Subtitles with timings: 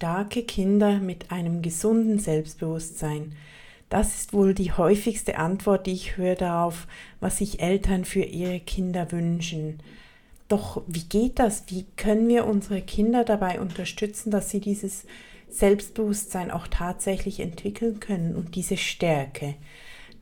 [0.00, 3.32] Starke Kinder mit einem gesunden Selbstbewusstsein.
[3.90, 6.86] Das ist wohl die häufigste Antwort, die ich höre darauf,
[7.20, 9.78] was sich Eltern für ihre Kinder wünschen.
[10.48, 11.64] Doch wie geht das?
[11.66, 15.04] Wie können wir unsere Kinder dabei unterstützen, dass sie dieses
[15.50, 19.56] Selbstbewusstsein auch tatsächlich entwickeln können und diese Stärke?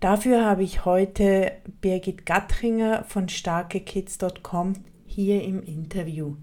[0.00, 4.72] Dafür habe ich heute Birgit Gattringer von starkekids.com
[5.06, 6.34] hier im Interview.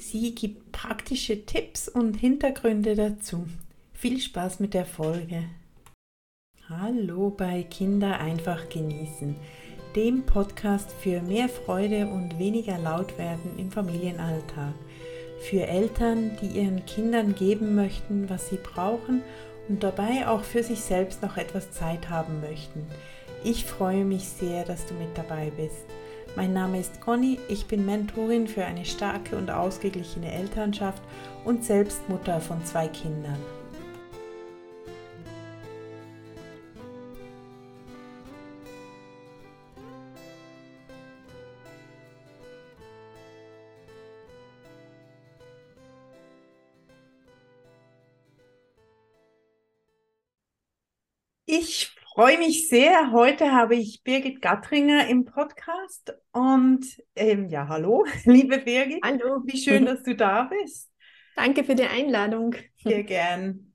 [0.00, 3.46] Sie gibt praktische Tipps und Hintergründe dazu.
[3.92, 5.44] Viel Spaß mit der Folge.
[6.70, 9.36] Hallo bei Kinder einfach genießen,
[9.94, 14.72] dem Podcast für mehr Freude und weniger laut werden im Familienalltag.
[15.42, 19.20] Für Eltern, die ihren Kindern geben möchten, was sie brauchen
[19.68, 22.86] und dabei auch für sich selbst noch etwas Zeit haben möchten.
[23.44, 25.84] Ich freue mich sehr, dass du mit dabei bist.
[26.36, 31.02] Mein Name ist Conny, ich bin Mentorin für eine starke und ausgeglichene Elternschaft
[31.44, 33.38] und selbst Mutter von zwei Kindern.
[52.20, 53.12] Freue mich sehr.
[53.12, 56.12] Heute habe ich Birgit Gattringer im Podcast.
[56.32, 56.84] Und
[57.16, 59.02] ähm, ja, hallo, liebe Birgit.
[59.02, 59.40] Hallo.
[59.46, 60.92] Wie schön, dass du da bist.
[61.34, 62.54] Danke für die Einladung.
[62.76, 63.72] Sehr gern.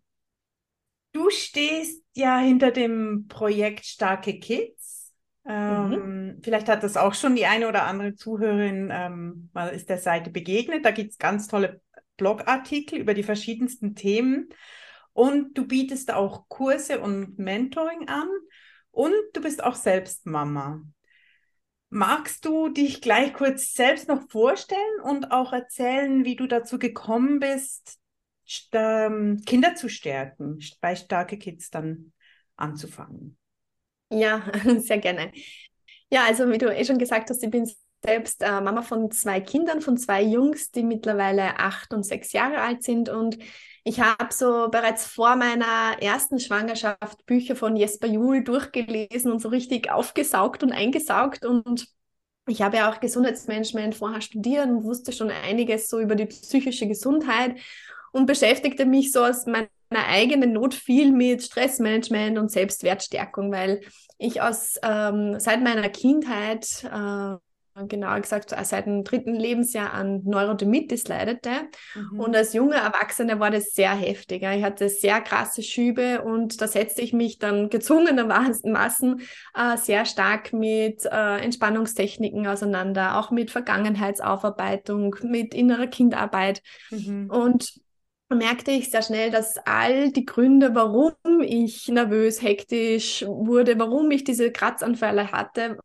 [1.12, 5.16] Du stehst ja hinter dem Projekt Starke Kids.
[5.48, 6.42] Ähm, mhm.
[6.44, 10.30] Vielleicht hat das auch schon die eine oder andere Zuhörerin ähm, mal ist der Seite
[10.30, 10.86] begegnet.
[10.86, 11.82] Da gibt es ganz tolle
[12.16, 14.50] Blogartikel über die verschiedensten Themen.
[15.16, 18.28] Und du bietest auch Kurse und Mentoring an
[18.92, 20.82] und du bist auch selbst Mama.
[21.90, 27.40] Magst du dich gleich kurz selbst noch vorstellen und auch erzählen, wie du dazu gekommen
[27.40, 27.98] bist,
[28.74, 32.12] ähm, Kinder zu stärken, bei Starke Kids dann
[32.58, 33.38] anzufangen?
[34.10, 34.44] Ja,
[34.80, 35.32] sehr gerne.
[36.12, 37.72] Ja, also wie du eh schon gesagt hast, ich bin
[38.04, 42.60] selbst äh, Mama von zwei Kindern, von zwei Jungs, die mittlerweile acht und sechs Jahre
[42.60, 43.38] alt sind und
[43.88, 49.50] ich habe so bereits vor meiner ersten Schwangerschaft Bücher von Jesper Juhl durchgelesen und so
[49.50, 51.46] richtig aufgesaugt und eingesaugt.
[51.46, 51.88] Und
[52.48, 56.88] ich habe ja auch Gesundheitsmanagement vorher studiert und wusste schon einiges so über die psychische
[56.88, 57.58] Gesundheit
[58.12, 63.82] und beschäftigte mich so aus meiner eigenen Not viel mit Stressmanagement und Selbstwertstärkung, weil
[64.18, 67.36] ich aus ähm, seit meiner Kindheit äh,
[67.88, 71.50] genauer gesagt seit dem dritten Lebensjahr an Neurodermitis leidete.
[71.94, 72.20] Mhm.
[72.20, 74.44] Und als junge Erwachsene war das sehr heftig.
[74.44, 79.22] Ich hatte sehr krasse Schübe und da setzte ich mich dann gezwungenermaßen
[79.56, 86.62] äh, sehr stark mit äh, Entspannungstechniken auseinander, auch mit Vergangenheitsaufarbeitung, mit innerer Kindarbeit.
[86.92, 87.30] Mhm.
[87.30, 87.74] Und
[88.30, 94.24] merkte ich sehr schnell, dass all die Gründe, warum ich nervös, hektisch wurde, warum ich
[94.24, 95.78] diese Kratzanfälle hatte,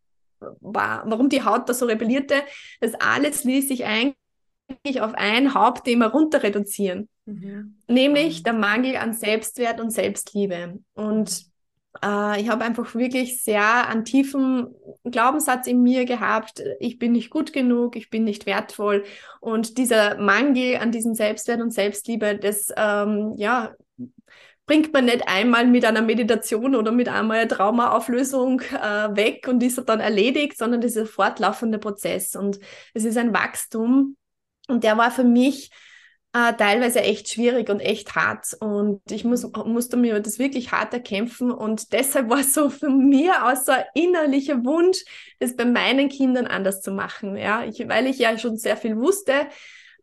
[0.60, 2.42] war, warum die Haut da so rebellierte,
[2.80, 7.78] das alles ließ sich eigentlich auf ein Hauptthema runter reduzieren, mhm.
[7.88, 10.78] nämlich der Mangel an Selbstwert und Selbstliebe.
[10.94, 11.50] Und
[12.02, 14.68] äh, ich habe einfach wirklich sehr einen tiefen
[15.04, 19.04] Glaubenssatz in mir gehabt, ich bin nicht gut genug, ich bin nicht wertvoll.
[19.40, 23.74] Und dieser Mangel an diesem Selbstwert und Selbstliebe, das ähm, ja,
[24.70, 29.82] bringt man nicht einmal mit einer Meditation oder mit einmal Traumaauflösung äh, weg und ist
[29.88, 32.36] dann erledigt, sondern das ist ein fortlaufender Prozess.
[32.36, 32.60] Und
[32.94, 34.16] es ist ein Wachstum.
[34.68, 35.72] Und der war für mich
[36.32, 38.56] äh, teilweise echt schwierig und echt hart.
[38.60, 41.50] Und ich muss, musste mir das wirklich hart erkämpfen.
[41.50, 44.98] Und deshalb war so für mir auch so ein innerlicher Wunsch,
[45.40, 48.96] das bei meinen Kindern anders zu machen, ja, ich, weil ich ja schon sehr viel
[48.96, 49.48] wusste,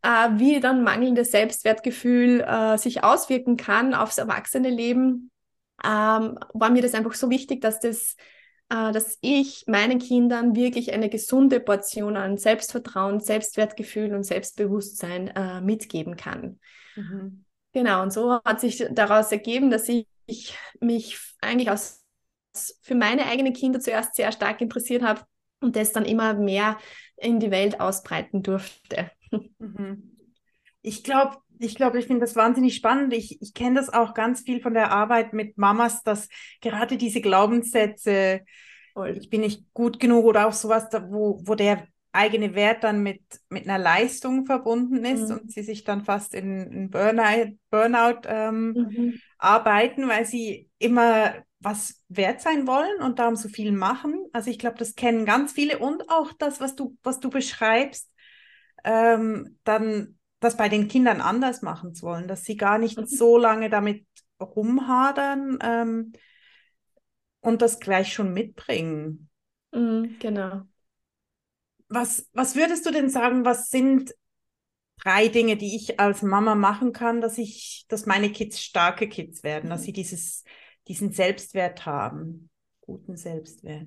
[0.02, 5.30] äh, wie dann mangelndes Selbstwertgefühl äh, sich auswirken kann aufs Erwachsene-Leben,
[5.84, 8.16] ähm, war mir das einfach so wichtig, dass das
[8.70, 15.60] äh, dass ich meinen Kindern wirklich eine gesunde Portion an Selbstvertrauen, Selbstwertgefühl und Selbstbewusstsein äh,
[15.60, 16.60] mitgeben kann.
[16.94, 17.44] Mhm.
[17.72, 20.06] Genau, und so hat sich daraus ergeben, dass ich
[20.80, 22.04] mich eigentlich aus,
[22.82, 25.22] für meine eigenen Kinder zuerst sehr stark interessiert habe
[25.60, 26.76] und das dann immer mehr
[27.16, 29.10] in die Welt ausbreiten durfte.
[29.58, 30.16] Mhm.
[30.82, 33.12] Ich glaube, ich glaube, ich finde das wahnsinnig spannend.
[33.12, 36.28] Ich, ich kenne das auch ganz viel von der Arbeit mit Mamas, dass
[36.60, 38.42] gerade diese Glaubenssätze,
[39.14, 43.22] ich bin nicht gut genug oder auch sowas, wo, wo der eigene Wert dann mit,
[43.48, 45.38] mit einer Leistung verbunden ist mhm.
[45.38, 49.20] und sie sich dann fast in, in Burnout, Burnout ähm, mhm.
[49.38, 54.26] arbeiten, weil sie immer was wert sein wollen und darum so viel machen.
[54.32, 58.10] Also ich glaube, das kennen ganz viele und auch das, was du, was du beschreibst,
[58.84, 63.06] ähm, dann das bei den Kindern anders machen zu wollen, dass sie gar nicht mhm.
[63.06, 64.06] so lange damit
[64.40, 66.12] rumhadern ähm,
[67.40, 69.28] und das gleich schon mitbringen.
[69.72, 70.62] Mhm, genau.
[71.88, 74.14] Was, was würdest du denn sagen, was sind
[75.02, 79.42] drei Dinge, die ich als Mama machen kann, dass ich, dass meine Kids starke Kids
[79.42, 80.44] werden, dass sie dieses,
[80.86, 83.86] diesen Selbstwert haben, guten Selbstwert?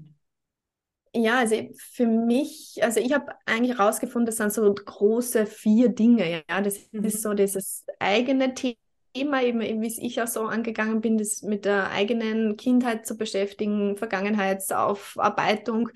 [1.13, 6.43] Ja, also für mich, also ich habe eigentlich herausgefunden, das sind so große vier Dinge.
[6.49, 7.03] Ja, das mhm.
[7.03, 11.91] ist so dieses eigene Thema, eben, wie ich auch so angegangen bin, das mit der
[11.91, 15.89] eigenen Kindheit zu beschäftigen, Vergangenheitsaufarbeitung.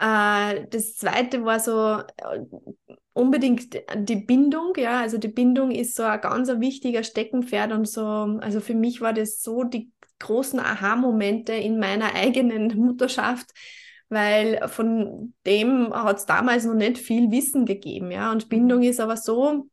[0.00, 2.40] Äh, das zweite war so äh,
[3.12, 8.02] unbedingt die Bindung, ja, also die Bindung ist so ein ganz wichtiger Steckenpferd und so,
[8.02, 9.90] also für mich war das so die
[10.20, 13.50] großen Aha-Momente in meiner eigenen Mutterschaft,
[14.08, 18.32] weil von dem hat es damals noch nicht viel Wissen gegeben, ja.
[18.32, 19.68] Und Bindung ist aber so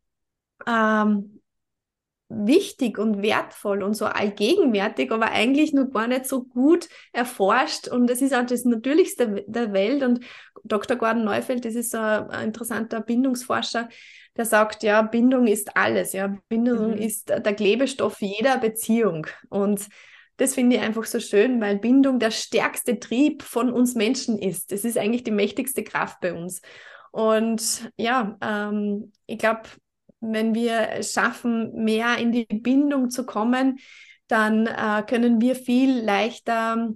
[0.67, 1.41] ähm,
[2.27, 7.87] wichtig und wertvoll und so allgegenwärtig, aber eigentlich noch gar nicht so gut erforscht.
[7.87, 10.03] Und es ist auch das Natürlichste der Welt.
[10.03, 10.21] Und
[10.63, 10.97] Dr.
[10.97, 13.89] Gordon Neufeld, das ist ein, ein interessanter Bindungsforscher,
[14.35, 16.13] der sagt, ja, Bindung ist alles.
[16.13, 16.97] Ja, Bindung mhm.
[16.97, 19.27] ist der Klebestoff jeder Beziehung.
[19.49, 19.87] Und
[20.37, 24.71] das finde ich einfach so schön, weil Bindung der stärkste Trieb von uns Menschen ist.
[24.71, 26.61] Es ist eigentlich die mächtigste Kraft bei uns.
[27.11, 29.63] Und ja, ähm, ich glaube,
[30.19, 33.79] wenn wir es schaffen, mehr in die Bindung zu kommen,
[34.27, 36.89] dann äh, können wir viel leichter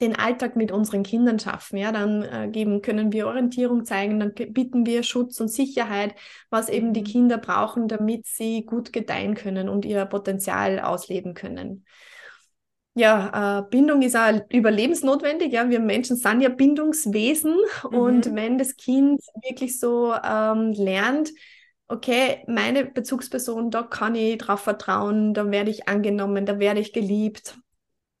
[0.00, 1.76] den Alltag mit unseren Kindern schaffen.
[1.76, 6.14] Ja, dann äh, geben, können wir Orientierung zeigen, dann bieten wir Schutz und Sicherheit,
[6.48, 7.06] was eben die mhm.
[7.06, 11.84] Kinder brauchen, damit sie gut gedeihen können und ihr Potenzial ausleben können.
[12.94, 15.52] Ja, äh, Bindung ist auch überlebensnotwendig.
[15.52, 17.98] Ja, wir Menschen sind ja Bindungswesen mhm.
[17.98, 21.30] und wenn das Kind wirklich so ähm, lernt,
[21.86, 26.92] okay, meine Bezugsperson, da kann ich drauf vertrauen, da werde ich angenommen, da werde ich
[26.92, 27.58] geliebt,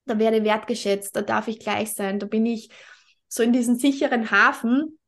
[0.06, 2.70] da werde ich wertgeschätzt, da darf ich gleich sein, da bin ich
[3.28, 4.98] so in diesem sicheren Hafen.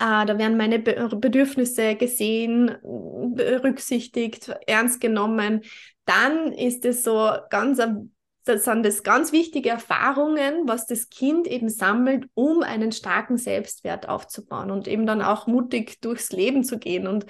[0.00, 5.62] Äh, da werden meine Be Bedürfnisse gesehen, berücksichtigt, ernst genommen.
[6.04, 8.12] Dann ist es so ganz ein
[8.48, 14.08] das sind das ganz wichtige Erfahrungen, was das Kind eben sammelt, um einen starken Selbstwert
[14.08, 17.26] aufzubauen und eben dann auch mutig durchs Leben zu gehen und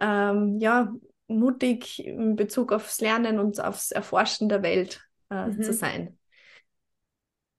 [0.00, 0.92] ähm, ja,
[1.26, 5.00] mutig in Bezug aufs Lernen und aufs Erforschen der Welt
[5.30, 5.62] äh, mhm.
[5.62, 6.18] zu sein.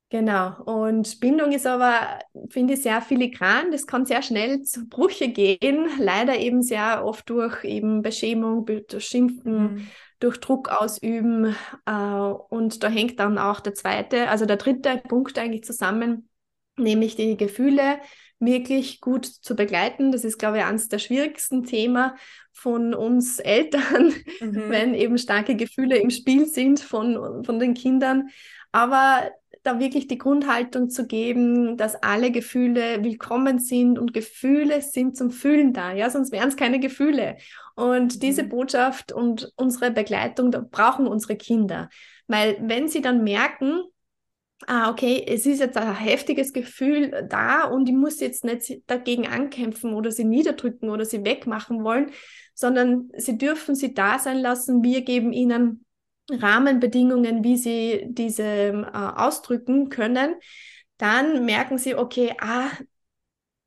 [0.10, 0.62] Genau.
[0.63, 2.19] Und Bindung ist aber,
[2.50, 3.72] finde ich, sehr filigran.
[3.72, 5.90] Das kann sehr schnell zu Brüche gehen.
[6.00, 9.88] Leider eben sehr oft durch eben Beschämung, durch Schimpfen, mhm
[10.19, 11.56] durch Druck ausüben.
[11.86, 16.30] Äh, und da hängt dann auch der zweite, also der dritte Punkt eigentlich zusammen,
[16.78, 18.00] nämlich die Gefühle
[18.40, 20.12] wirklich gut zu begleiten.
[20.12, 22.12] Das ist, glaube ich, eines der schwierigsten Themen
[22.51, 24.69] von uns Eltern, mhm.
[24.69, 28.30] wenn eben starke Gefühle im Spiel sind von, von den Kindern.
[28.72, 29.31] Aber
[29.65, 35.31] da wirklich die Grundhaltung zu geben, dass alle Gefühle willkommen sind und Gefühle sind zum
[35.31, 37.38] Fühlen da, ja, sonst wären es keine Gefühle.
[37.75, 38.50] Und diese mhm.
[38.50, 41.89] Botschaft und unsere Begleitung, da brauchen unsere Kinder.
[42.27, 43.81] Weil wenn sie dann merken,
[44.67, 49.27] ah, okay, es ist jetzt ein heftiges Gefühl da und ich muss jetzt nicht dagegen
[49.27, 52.12] ankämpfen oder sie niederdrücken oder sie wegmachen wollen,
[52.53, 54.83] sondern sie dürfen sie da sein lassen.
[54.83, 55.85] Wir geben ihnen
[56.30, 60.36] Rahmenbedingungen, wie sie diese äh, ausdrücken können,
[60.98, 62.70] dann merken sie, okay, ah,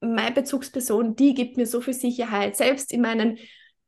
[0.01, 2.57] meine Bezugsperson, die gibt mir so viel Sicherheit.
[2.57, 3.39] Selbst in meinen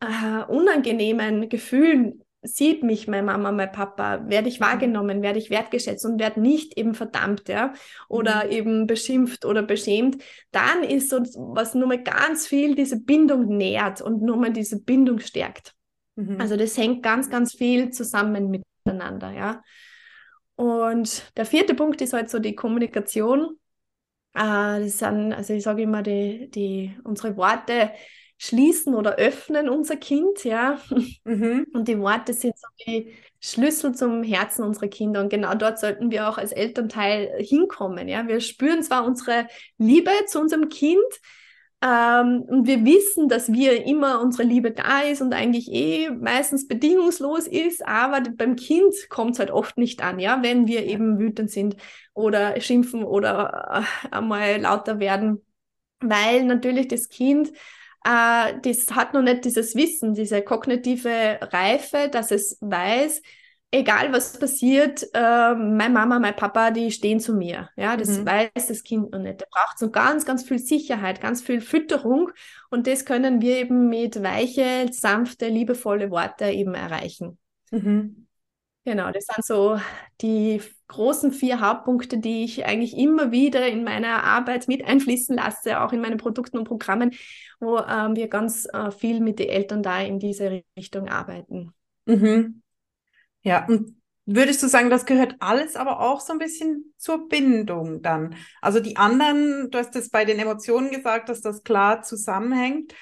[0.00, 4.65] äh, unangenehmen Gefühlen sieht mich meine Mama, mein Papa, werde ich mhm.
[4.65, 7.75] wahrgenommen, werde ich wertgeschätzt und werde nicht eben verdammt, ja,
[8.09, 8.50] oder mhm.
[8.50, 11.19] eben beschimpft oder beschämt, dann ist so
[11.55, 15.75] was nur mal ganz viel diese Bindung nährt und nur mal diese Bindung stärkt.
[16.21, 16.41] Mhm.
[16.41, 19.62] Also das hängt ganz, ganz viel zusammen miteinander, ja.
[20.57, 23.59] Und der vierte Punkt ist halt so die Kommunikation.
[24.35, 27.93] Äh, das sind, also ich sage immer, die, die, unsere Worte
[28.37, 30.79] schließen oder öffnen unser Kind, ja.
[31.25, 31.67] Mhm.
[31.73, 35.21] Und die Worte sind so die Schlüssel zum Herzen unserer Kinder.
[35.21, 38.27] Und genau dort sollten wir auch als Elternteil hinkommen, ja.
[38.29, 39.47] Wir spüren zwar unsere
[39.79, 40.99] Liebe zu unserem Kind,
[41.83, 46.69] ähm, und wir wissen, dass wir immer unsere Liebe da ist und eigentlich eh meistens
[46.69, 51.19] bedingungslos ist, aber beim Kind kommt es halt oft nicht an, ja, wenn wir eben
[51.19, 51.77] wütend sind
[52.13, 55.45] oder schimpfen oder äh, einmal lauter werden,
[56.01, 57.51] weil natürlich das Kind
[58.05, 63.23] äh, das hat noch nicht dieses Wissen, diese kognitive Reife, dass es weiß,
[63.71, 67.71] egal was passiert, äh, meine Mama, mein Papa, die stehen zu mir.
[67.77, 68.27] Ja, das mhm.
[68.27, 69.43] weiß das Kind noch nicht.
[69.43, 72.31] Da braucht so ganz, ganz viel Sicherheit, ganz viel Fütterung.
[72.71, 77.39] Und das können wir eben mit weiche, sanfte, liebevolle Worte eben erreichen.
[77.71, 78.27] Mhm.
[78.85, 79.79] Genau, das sind so
[80.23, 85.81] die großen vier Hauptpunkte, die ich eigentlich immer wieder in meiner Arbeit mit einfließen lasse,
[85.83, 87.12] auch in meinen Produkten und Programmen,
[87.61, 91.75] wo ähm, wir ganz äh, viel mit den Eltern da in diese Richtung arbeiten.
[92.07, 92.62] Mhm.
[93.43, 98.03] Ja, und würdest du sagen, das gehört alles aber auch so ein bisschen zur Bindung
[98.03, 98.37] dann?
[98.61, 102.95] Also die anderen, du hast es bei den Emotionen gesagt, dass das klar zusammenhängt,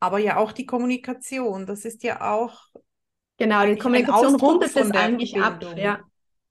[0.00, 2.60] aber ja auch die Kommunikation, das ist ja auch.
[3.38, 5.72] Genau, die Kommunikation rundet das eigentlich Bindung.
[5.72, 5.76] ab.
[5.76, 6.00] Ja,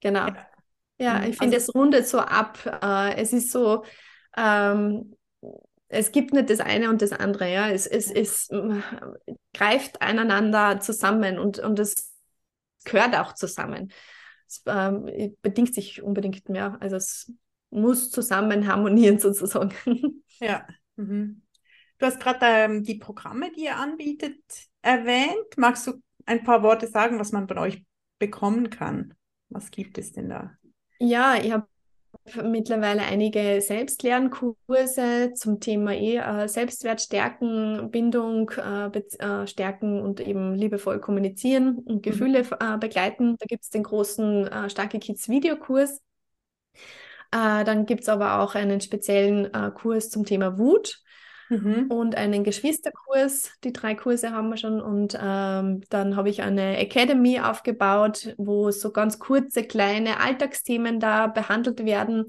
[0.01, 0.27] genau.
[0.27, 0.35] Ja,
[0.97, 2.59] ja ich finde, also, es rundet so ab.
[2.83, 3.85] Äh, es ist so,
[4.35, 5.15] ähm,
[5.87, 7.69] es gibt nicht das eine und das andere, ja.
[7.69, 8.81] Es, es, es äh,
[9.53, 12.14] greift einander zusammen und, und es
[12.85, 13.91] gehört auch zusammen.
[14.47, 16.77] Es ähm, bedingt sich unbedingt mehr.
[16.79, 17.31] Also es
[17.69, 19.73] muss zusammen harmonieren sozusagen.
[20.39, 20.67] Ja.
[20.95, 21.41] Mhm.
[21.97, 24.41] Du hast gerade ähm, die Programme, die ihr anbietet,
[24.81, 25.57] erwähnt.
[25.57, 25.93] Magst du
[26.25, 27.83] ein paar Worte sagen, was man von euch
[28.19, 29.13] bekommen kann?
[29.49, 30.51] Was gibt es denn da?
[30.99, 31.67] Ja, ich habe
[32.43, 40.55] mittlerweile einige Selbstlernkurse zum Thema eh, äh, Selbstwert stärken, Bindung äh, äh, stärken und eben
[40.55, 42.01] liebevoll kommunizieren und mhm.
[42.01, 42.79] Gefühle mhm.
[42.79, 43.35] begleiten.
[43.39, 46.01] Da gibt es den großen äh, Starke Kids Videokurs.
[47.31, 51.01] Äh, dann gibt es aber auch einen speziellen äh, Kurs zum Thema Wut.
[51.49, 51.87] Mhm.
[51.89, 53.51] und einen Geschwisterkurs.
[53.63, 54.81] Die drei Kurse haben wir schon.
[54.81, 61.27] Und ähm, dann habe ich eine Academy aufgebaut, wo so ganz kurze, kleine Alltagsthemen da
[61.27, 62.25] behandelt werden.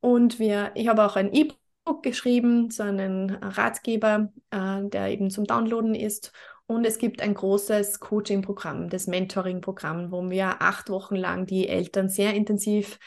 [0.00, 5.44] Und wir, ich habe auch ein E-Book geschrieben, so einen Ratgeber, äh, der eben zum
[5.44, 6.32] Downloaden ist.
[6.66, 12.08] Und es gibt ein großes Coaching-Programm, das Mentoring-Programm, wo wir acht Wochen lang die Eltern
[12.08, 12.98] sehr intensiv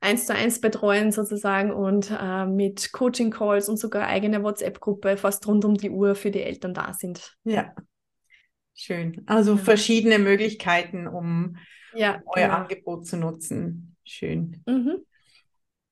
[0.00, 5.64] eins zu eins betreuen sozusagen und äh, mit Coaching-Calls und sogar eigene WhatsApp-Gruppe fast rund
[5.64, 7.36] um die Uhr für die Eltern da sind.
[7.44, 7.74] Ja,
[8.74, 9.22] schön.
[9.26, 9.58] Also ja.
[9.58, 11.56] verschiedene Möglichkeiten, um
[11.94, 12.56] ja, euer genau.
[12.58, 13.96] Angebot zu nutzen.
[14.04, 14.62] Schön.
[14.66, 15.04] Mhm.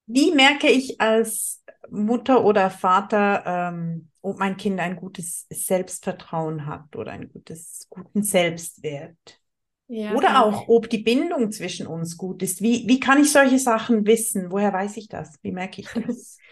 [0.07, 6.95] Wie merke ich als Mutter oder Vater, ähm, ob mein Kind ein gutes Selbstvertrauen hat
[6.95, 9.41] oder einen gutes, guten Selbstwert?
[9.89, 10.45] Ja, Oder genau.
[10.47, 12.61] auch, ob die Bindung zwischen uns gut ist.
[12.61, 14.51] Wie, wie kann ich solche Sachen wissen?
[14.51, 15.39] Woher weiß ich das?
[15.43, 16.39] Wie merke ich das?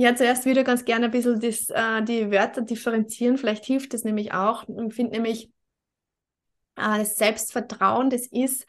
[0.00, 3.36] Ja, zuerst würde ich ganz gerne ein bisschen das, äh, die Wörter differenzieren.
[3.36, 4.62] Vielleicht hilft das nämlich auch.
[4.68, 5.50] Ich finde nämlich,
[6.76, 8.64] äh, das Selbstvertrauen, das ist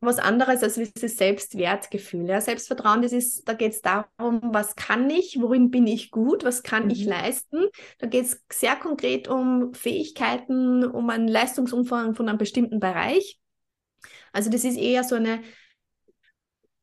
[0.00, 2.28] was anderes als dieses Selbstwertgefühl.
[2.28, 2.40] Ja?
[2.40, 6.64] Selbstvertrauen, das ist, da geht es darum, was kann ich, worin bin ich gut, was
[6.64, 6.90] kann mhm.
[6.90, 7.68] ich leisten.
[7.98, 13.38] Da geht es sehr konkret um Fähigkeiten, um einen Leistungsumfang von einem bestimmten Bereich.
[14.34, 15.42] Also das ist eher so eine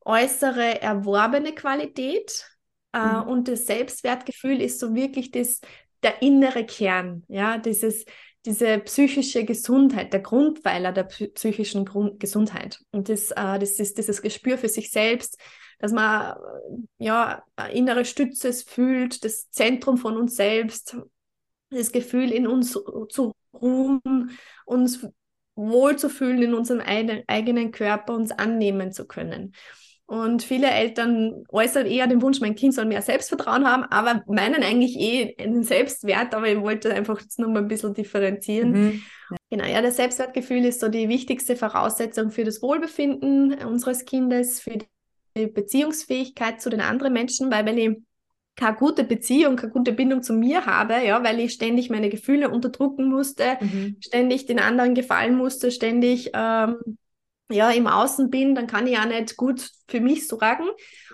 [0.04, 2.46] äußere erworbene Qualität
[2.92, 3.22] äh, mhm.
[3.28, 5.60] und das Selbstwertgefühl ist so wirklich das,
[6.02, 8.06] der innere Kern, ja, dieses,
[8.46, 12.80] diese psychische Gesundheit, der Grundpfeiler der psychischen Grund Gesundheit.
[12.90, 15.38] Und das, äh, das ist dieses Gespür für sich selbst,
[15.78, 20.96] dass man äh, ja innere Stütze fühlt, das Zentrum von uns selbst,
[21.68, 24.30] das Gefühl in uns zu ruhen,
[24.64, 25.06] uns
[25.54, 29.54] wohlzufühlen in unserem eigenen Körper, uns annehmen zu können.
[30.06, 34.62] Und viele Eltern äußern eher den Wunsch, mein Kind soll mehr Selbstvertrauen haben, aber meinen
[34.62, 38.72] eigentlich eh einen Selbstwert, aber ich wollte einfach jetzt nur mal ein bisschen differenzieren.
[38.72, 39.02] Mhm.
[39.48, 44.78] Genau, ja, das Selbstwertgefühl ist so die wichtigste Voraussetzung für das Wohlbefinden unseres Kindes, für
[45.36, 47.96] die Beziehungsfähigkeit zu den anderen Menschen, weil wenn ich
[48.56, 52.50] keine gute Beziehung, keine gute Bindung zu mir habe, ja, weil ich ständig meine Gefühle
[52.50, 53.96] unterdrücken musste, mhm.
[54.00, 56.76] ständig den anderen gefallen musste, ständig ähm,
[57.50, 60.68] ja, im Außen bin, dann kann ich ja nicht gut für mich sorgen.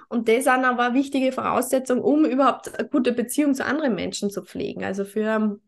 [0.08, 4.42] Und das sind aber wichtige Voraussetzungen, um überhaupt eine gute Beziehung zu anderen Menschen zu
[4.42, 4.84] pflegen.
[4.84, 5.58] Also für,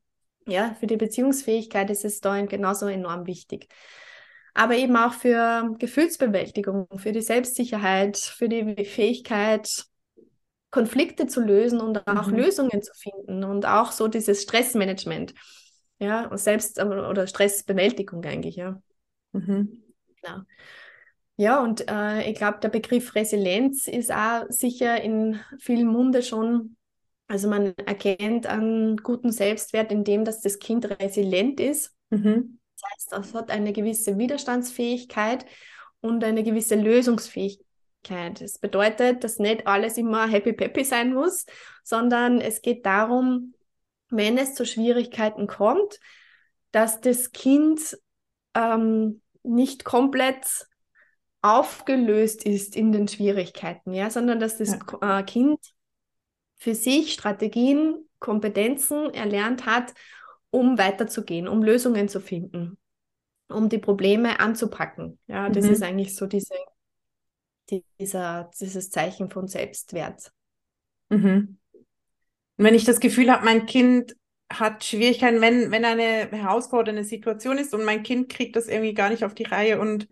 [0.47, 3.69] ja, für die Beziehungsfähigkeit ist es da genauso enorm wichtig.
[4.55, 9.85] Aber eben auch für Gefühlsbewältigung, für die Selbstsicherheit, für die Fähigkeit,
[10.71, 12.37] Konflikte zu lösen und auch mhm.
[12.37, 15.35] Lösungen zu finden und auch so dieses Stressmanagement.
[15.99, 18.81] Ja, selbst oder Stressbewältigung eigentlich, ja.
[19.33, 19.83] Mhm.
[20.23, 20.39] Genau.
[21.37, 26.77] Ja, und äh, ich glaube, der Begriff Resilienz ist auch sicher in vielen Munde schon.
[27.29, 31.95] Also man erkennt einen guten Selbstwert in dem, dass das Kind resilient ist.
[32.11, 32.59] Mhm.
[32.75, 35.47] Das heißt, es hat eine gewisse Widerstandsfähigkeit
[36.01, 37.70] und eine gewisse Lösungsfähigkeit
[38.09, 41.47] das bedeutet, dass nicht alles immer happy peppy sein muss,
[41.85, 43.55] sondern es geht darum,
[44.09, 46.01] wenn es zu Schwierigkeiten kommt,
[46.73, 47.97] dass das Kind
[48.55, 50.67] ähm, nicht komplett
[51.43, 55.21] aufgelöst ist in den Schwierigkeiten, ja, sondern dass das ja.
[55.21, 55.59] Äh, Kind
[56.59, 59.95] für sich Strategien, Kompetenzen erlernt hat,
[60.51, 62.77] um weiterzugehen, um Lösungen zu finden,
[63.49, 65.19] um die Probleme anzupacken.
[65.27, 65.73] Ja, das mhm.
[65.73, 66.70] ist eigentlich so diese, die,
[67.99, 70.33] dieser, dieses Zeichen von Selbstwert.
[71.09, 71.59] Mhm.
[72.57, 74.15] wenn ich das Gefühl habe, mein Kind
[74.53, 79.11] hat Schwierigkeiten, wenn, wenn eine herausfordernde Situation ist und mein Kind kriegt das irgendwie gar
[79.11, 80.09] nicht auf die Reihe und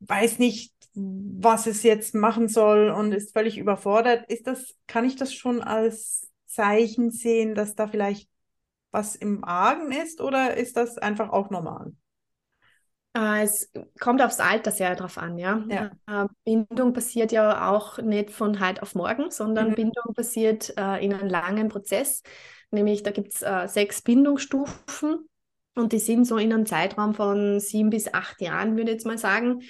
[0.00, 5.16] weiß nicht, was es jetzt machen soll und ist völlig überfordert, ist das, kann ich
[5.16, 8.28] das schon als Zeichen sehen, dass da vielleicht
[8.90, 11.92] was im Argen ist oder ist das einfach auch normal?
[13.16, 15.64] Äh, es kommt aufs Alter sehr drauf an, ja.
[15.68, 15.90] ja.
[16.06, 19.74] Äh, Bindung passiert ja auch nicht von heute auf morgen, sondern mhm.
[19.74, 22.22] Bindung passiert äh, in einem langen Prozess.
[22.70, 25.28] Nämlich da gibt es äh, sechs Bindungsstufen
[25.76, 29.06] und die sind so in einem Zeitraum von sieben bis acht Jahren, würde ich jetzt
[29.06, 29.62] mal sagen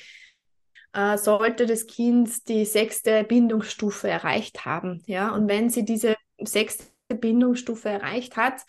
[0.94, 5.02] äh, sollte das Kind die sechste Bindungsstufe erreicht haben.
[5.06, 5.34] Ja?
[5.34, 8.62] Und wenn sie diese sechste Bindungsstufe erreicht hat,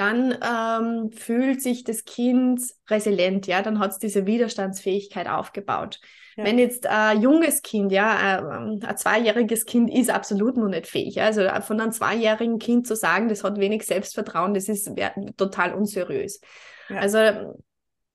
[0.00, 6.00] dann ähm, fühlt sich das Kind resilient, ja, dann hat es diese Widerstandsfähigkeit aufgebaut.
[6.36, 6.44] Ja.
[6.44, 11.16] Wenn jetzt ein junges Kind, ja, ein, ein, zweijähriges Kind ist absolut noch nicht fähig.
[11.16, 11.26] Ja?
[11.26, 14.90] Also von einem zweijährigen Kind zu sagen, das hat wenig Selbstvertrauen, das ist
[15.36, 16.40] total unseriös.
[16.88, 16.96] Ja.
[16.96, 17.60] Also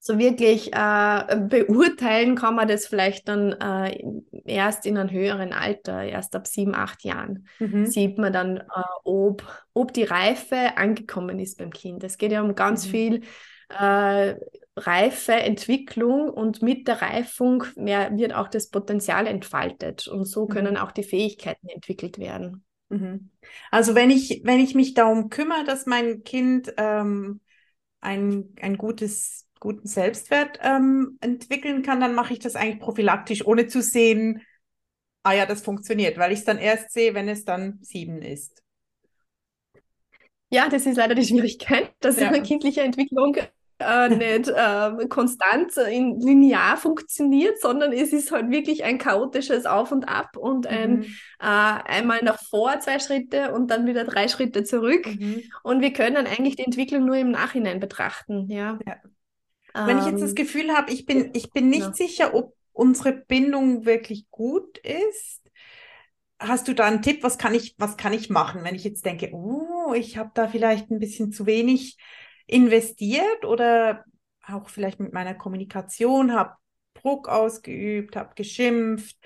[0.06, 4.04] so wirklich äh, beurteilen kann man das vielleicht dann äh,
[4.44, 7.86] erst in einem höheren Alter, erst ab sieben, acht Jahren, mhm.
[7.86, 8.62] sieht man dann, äh,
[9.02, 9.42] ob,
[9.74, 12.04] ob die Reife angekommen ist beim Kind.
[12.04, 12.90] Es geht ja um ganz mhm.
[12.90, 13.20] viel
[13.68, 14.36] äh,
[14.76, 20.50] Reife, Entwicklung und mit der Reifung mehr, wird auch das Potenzial entfaltet und so mhm.
[20.50, 20.80] können mhm.
[20.80, 22.64] auch die Fähigkeiten entwickelt werden.
[22.90, 23.30] Mhm.
[23.72, 27.40] Also wenn ich, wenn ich mich darum kümmere, dass mein Kind ähm,
[28.00, 33.66] ein, ein gutes guten Selbstwert ähm, entwickeln kann, dann mache ich das eigentlich prophylaktisch, ohne
[33.66, 34.42] zu sehen,
[35.24, 38.62] ah ja, das funktioniert, weil ich es dann erst sehe, wenn es dann sieben ist.
[40.50, 42.30] Ja, das ist leider die Schwierigkeit, dass ja.
[42.42, 43.36] kindliche Entwicklung
[43.80, 49.90] äh, nicht äh, konstant in linear funktioniert, sondern es ist halt wirklich ein chaotisches Auf
[49.90, 51.02] und Ab und ein mhm.
[51.40, 51.46] äh,
[51.86, 55.06] einmal nach vor zwei Schritte und dann wieder drei Schritte zurück.
[55.06, 55.42] Mhm.
[55.64, 58.48] Und wir können eigentlich die Entwicklung nur im Nachhinein betrachten.
[58.48, 58.78] Ja.
[58.86, 58.94] ja.
[59.84, 61.92] Wenn ich jetzt das ähm, Gefühl habe, ich bin, ich bin nicht ja.
[61.92, 65.42] sicher, ob unsere Bindung wirklich gut ist,
[66.38, 69.04] hast du da einen Tipp, was kann ich, was kann ich machen, wenn ich jetzt
[69.04, 71.96] denke, oh, ich habe da vielleicht ein bisschen zu wenig
[72.46, 74.04] investiert oder
[74.46, 76.56] auch vielleicht mit meiner Kommunikation, habe
[76.94, 79.16] Druck ausgeübt, habe geschimpft.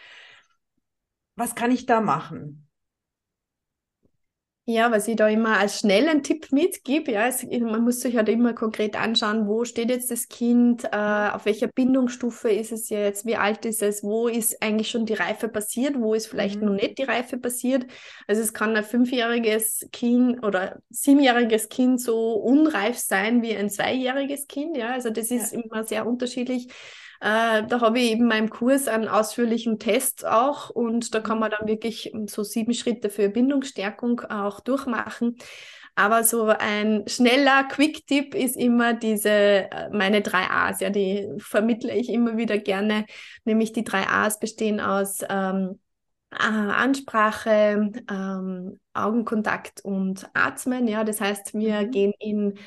[1.37, 2.70] Was kann ich da machen?
[4.71, 8.29] Ja, was ich da immer als schnellen Tipp mitgebe, ja, es, man muss sich halt
[8.29, 10.97] immer konkret anschauen, wo steht jetzt das Kind, äh,
[11.33, 15.15] auf welcher Bindungsstufe ist es jetzt, wie alt ist es, wo ist eigentlich schon die
[15.15, 16.67] Reife passiert, wo ist vielleicht mhm.
[16.67, 17.85] noch nicht die Reife passiert.
[18.29, 24.47] Also es kann ein fünfjähriges Kind oder siebenjähriges Kind so unreif sein wie ein zweijähriges
[24.47, 25.61] Kind, ja, also das ist ja.
[25.63, 26.69] immer sehr unterschiedlich.
[27.21, 31.51] Äh, da habe ich eben meinem Kurs einen ausführlichen Test auch und da kann man
[31.51, 35.37] dann wirklich so sieben Schritte für Bindungsstärkung auch durchmachen.
[35.97, 41.95] Aber so ein schneller Quick-Tipp ist immer diese, äh, meine drei A's, ja, die vermittle
[41.95, 43.05] ich immer wieder gerne.
[43.45, 45.79] Nämlich die drei A's bestehen aus ähm,
[46.31, 50.89] äh, Ansprache, ähm, Augenkontakt und Atmen.
[50.89, 51.91] Ja, das heißt, wir mhm.
[51.91, 52.59] gehen in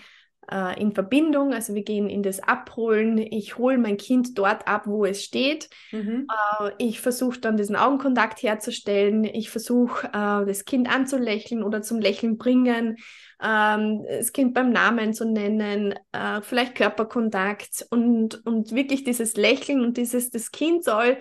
[0.51, 1.53] äh, in Verbindung.
[1.53, 3.17] Also wir gehen in das Abholen.
[3.17, 5.69] Ich hole mein Kind dort ab, wo es steht.
[5.91, 6.27] Mhm.
[6.59, 9.23] Äh, ich versuche dann diesen Augenkontakt herzustellen.
[9.23, 12.97] Ich versuche äh, das Kind anzulächeln oder zum Lächeln bringen.
[13.41, 19.81] Ähm, das Kind beim Namen zu nennen, äh, vielleicht Körperkontakt und, und wirklich dieses Lächeln
[19.81, 21.17] und dieses, das Kind soll,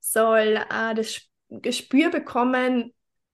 [0.00, 2.92] soll äh, das Gespür bekommen,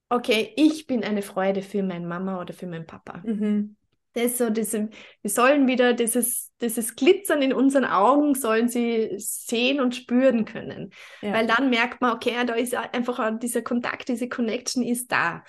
[0.08, 3.22] okay, ich bin eine Freude für meine Mama oder für meinen Papa.
[3.24, 3.76] Mhm
[4.14, 4.88] das so, diese,
[5.22, 10.90] wir sollen wieder dieses, dieses Glitzern in unseren Augen, sollen sie sehen und spüren können.
[11.20, 11.32] Ja.
[11.32, 15.44] Weil dann merkt man, okay, da ist einfach dieser Kontakt, diese Connection ist da.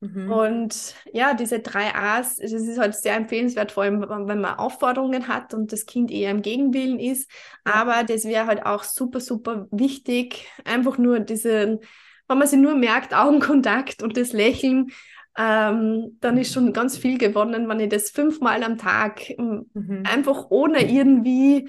[0.00, 0.30] Mhm.
[0.30, 5.28] Und ja, diese drei A's, das ist halt sehr empfehlenswert, vor allem wenn man Aufforderungen
[5.28, 7.30] hat und das Kind eher im Gegenwillen ist.
[7.66, 7.74] Ja.
[7.74, 11.80] Aber das wäre halt auch super, super wichtig, einfach nur diese,
[12.28, 14.90] wenn man sie nur merkt, Augenkontakt und das Lächeln,
[15.36, 20.02] ähm, dann ist schon ganz viel gewonnen, wenn ich das fünfmal am Tag ähm, mhm.
[20.04, 21.68] einfach ohne irgendwie,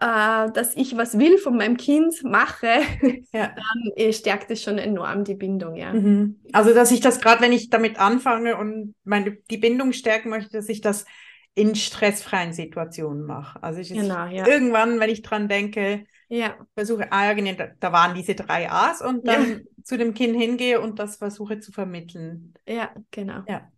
[0.00, 2.66] äh, dass ich was will von meinem Kind mache,
[3.32, 3.54] ja.
[3.54, 5.92] dann äh, stärkt es schon enorm die Bindung, ja.
[5.92, 6.40] Mhm.
[6.52, 10.52] Also, dass ich das gerade, wenn ich damit anfange und meine, die Bindung stärken möchte,
[10.52, 11.06] dass ich das
[11.54, 13.62] in stressfreien Situationen mache.
[13.62, 14.46] Also ich genau, ja.
[14.46, 16.56] irgendwann, wenn ich dran denke, Ja.
[16.74, 19.58] Versuche, ah, genau, da waren diese drei A's und dann ja.
[19.84, 22.54] zu dem Kind hingehe und das versuche zu vermitteln.
[22.66, 23.42] Ja, genau.
[23.48, 23.70] Ja,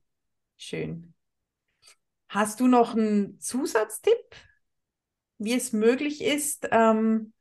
[0.56, 1.14] schön.
[2.28, 4.36] Hast du noch einen Zusatztipp,
[5.38, 7.32] wie es möglich ist, ähm,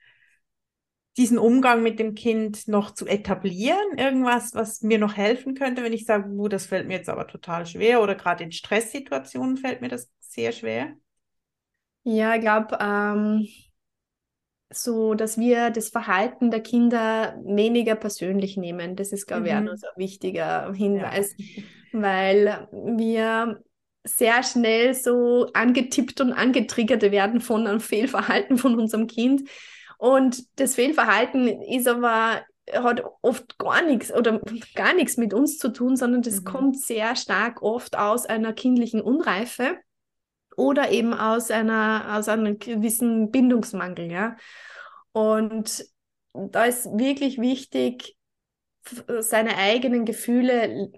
[1.18, 3.98] diesen Umgang mit dem Kind noch zu etablieren?
[3.98, 7.28] Irgendwas, was mir noch helfen könnte, wenn ich sage, uh, das fällt mir jetzt aber
[7.28, 10.94] total schwer oder gerade in Stresssituationen fällt mir das sehr schwer?
[12.04, 13.48] Ja, ich glaube, ähm,
[14.72, 18.96] so, dass wir das Verhalten der Kinder weniger persönlich nehmen.
[18.96, 19.60] Das ist, glaube ich, mhm.
[19.60, 21.64] auch noch so ein wichtiger Hinweis, ja.
[21.94, 23.62] weil wir
[24.04, 29.50] sehr schnell so angetippt und angetriggert werden von einem Fehlverhalten von unserem Kind.
[29.98, 32.42] Und das Fehlverhalten ist aber
[32.74, 34.42] hat oft gar nichts oder
[34.74, 36.46] gar nichts mit uns zu tun, sondern das mhm.
[36.46, 39.78] kommt sehr stark oft aus einer kindlichen Unreife
[40.56, 44.38] oder eben aus einer aus einem gewissen Bindungsmangel, ja.
[45.12, 45.86] Und
[46.34, 48.16] da ist wirklich wichtig,
[49.20, 50.92] seine eigenen Gefühle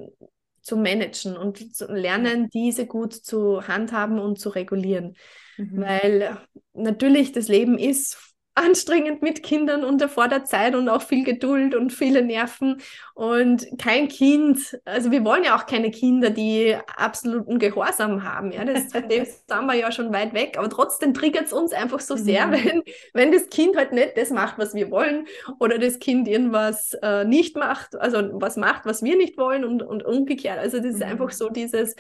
[0.62, 5.16] zu managen und zu lernen, diese gut zu handhaben und zu regulieren.
[5.58, 5.82] Mhm.
[5.82, 6.38] Weil
[6.74, 11.94] natürlich das Leben ist anstrengend mit Kindern und erfordert Zeit und auch viel Geduld und
[11.94, 12.82] viele Nerven.
[13.14, 18.52] Und kein Kind, also wir wollen ja auch keine Kinder, die absoluten Gehorsam haben.
[18.52, 20.56] Ja, das, von dem sind wir ja schon weit weg.
[20.58, 22.52] Aber trotzdem triggert es uns einfach so sehr, mhm.
[22.52, 25.28] wenn, wenn das Kind halt nicht das macht, was wir wollen,
[25.60, 29.84] oder das Kind irgendwas äh, nicht macht, also was macht, was wir nicht wollen und,
[29.84, 30.58] und umgekehrt.
[30.60, 31.12] Also das ist mhm.
[31.12, 31.96] einfach so dieses,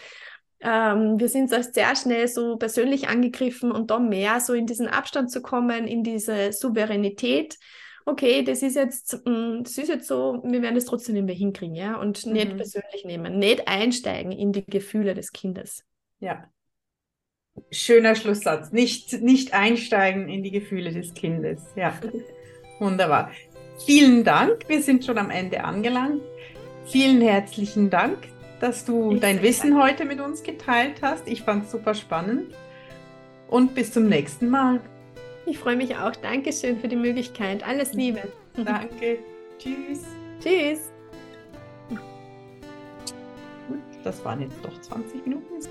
[0.59, 5.31] ähm, wir sind sehr schnell so persönlich angegriffen und da mehr so in diesen Abstand
[5.31, 7.57] zu kommen, in diese Souveränität.
[8.05, 11.75] Okay, das ist jetzt, mm, das ist jetzt so, wir werden das trotzdem irgendwie hinkriegen,
[11.75, 12.33] ja, und mhm.
[12.33, 15.83] nicht persönlich nehmen, nicht einsteigen in die Gefühle des Kindes.
[16.19, 16.49] Ja.
[17.71, 18.71] Schöner Schlusssatz.
[18.71, 21.61] Nicht, nicht einsteigen in die Gefühle des Kindes.
[21.75, 21.99] Ja.
[22.79, 23.31] Wunderbar.
[23.85, 24.67] Vielen Dank.
[24.67, 26.21] Wir sind schon am Ende angelangt.
[26.85, 28.17] Vielen herzlichen Dank
[28.59, 29.85] dass du ich dein Wissen danke.
[29.85, 31.27] heute mit uns geteilt hast.
[31.27, 32.53] Ich fand es super spannend.
[33.47, 34.81] Und bis zum nächsten Mal.
[35.45, 36.11] Ich freue mich auch.
[36.11, 37.65] Dankeschön für die Möglichkeit.
[37.65, 38.21] Alles Liebe.
[38.55, 39.19] Danke.
[39.57, 40.03] Tschüss.
[40.41, 40.91] Tschüss.
[43.67, 45.61] Gut, das waren jetzt doch 20 Minuten.